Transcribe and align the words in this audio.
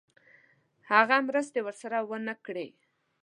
هغه 0.91 1.17
مرستې 1.27 1.59
ورسره 1.63 1.97
ونه 2.09 2.33
کړې. 2.45 2.67